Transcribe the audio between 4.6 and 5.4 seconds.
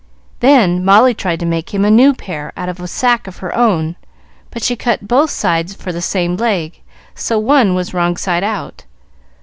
she cut both